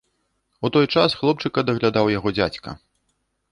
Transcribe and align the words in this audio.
У 0.67 0.71
той 0.77 0.85
час 0.95 1.17
хлопчыка 1.19 1.65
даглядаў 1.69 2.05
яго 2.17 2.35
дзядзька. 2.41 2.69